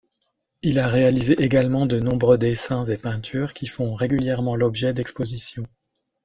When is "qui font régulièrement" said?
3.53-4.55